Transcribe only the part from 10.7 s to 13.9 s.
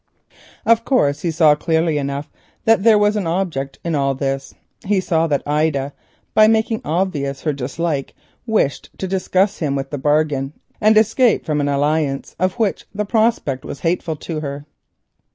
and escape from an alliance of which the prospect was